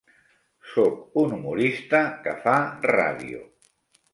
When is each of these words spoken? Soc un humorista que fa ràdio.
Soc 0.69 1.19
un 1.23 1.35
humorista 1.37 2.01
que 2.25 2.33
fa 2.47 2.57
ràdio. 2.93 3.45